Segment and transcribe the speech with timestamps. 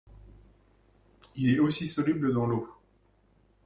[1.35, 2.67] Il est aussi soluble dans l'eau.